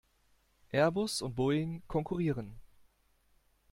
Airbus 0.73 1.21
und 1.21 1.35
Boeing 1.35 1.83
konkurrieren. 1.87 2.57